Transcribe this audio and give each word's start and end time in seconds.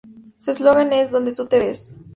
Su 0.39 0.49
eslogan 0.49 0.93
es 0.93 1.11
""Donde 1.11 1.31
tú 1.31 1.45
te 1.45 1.59
ves"". 1.59 2.01